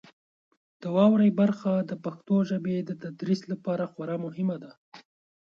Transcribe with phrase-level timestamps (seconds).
[0.81, 4.71] د واورئ برخه د پښتو ژبې د تدریس لپاره خورا مهمه ده.